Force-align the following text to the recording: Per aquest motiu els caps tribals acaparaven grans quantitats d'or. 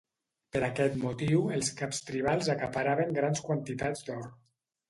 Per 0.55 0.61
aquest 0.67 0.95
motiu 1.01 1.43
els 1.57 1.69
caps 1.81 2.01
tribals 2.09 2.51
acaparaven 2.57 3.15
grans 3.21 3.47
quantitats 3.51 4.07
d'or. 4.09 4.27